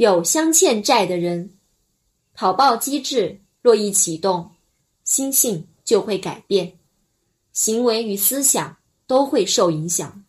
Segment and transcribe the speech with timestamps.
[0.00, 1.58] 有相欠债的人，
[2.32, 4.50] 跑报机制若一启动，
[5.04, 6.78] 心性就会改变，
[7.52, 10.24] 行为与思想都会受影响。